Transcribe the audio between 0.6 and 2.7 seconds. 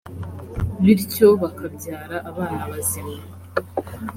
bityo bakabyara abana